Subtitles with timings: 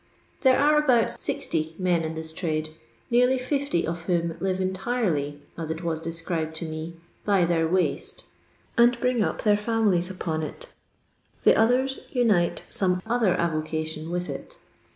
[0.39, 2.69] There arc about 60 men in this trade,
[3.11, 8.25] nearly 50 of whom live entirely, as it was described to me," by their waste,"
[8.79, 10.69] and bring up their fiimilies upon it.
[11.43, 14.57] The others unite some other avocation with it.